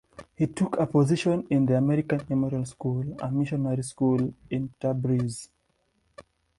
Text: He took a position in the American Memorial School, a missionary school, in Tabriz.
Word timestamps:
He 0.35 0.47
took 0.47 0.79
a 0.79 0.87
position 0.87 1.45
in 1.51 1.67
the 1.67 1.77
American 1.77 2.21
Memorial 2.27 2.65
School, 2.65 3.15
a 3.19 3.29
missionary 3.29 3.83
school, 3.83 4.33
in 4.49 4.73
Tabriz. 4.81 5.47